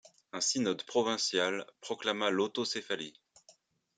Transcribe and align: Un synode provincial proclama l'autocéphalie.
Un 0.33 0.41
synode 0.41 0.81
provincial 0.81 1.67
proclama 1.79 2.31
l'autocéphalie. 2.31 3.13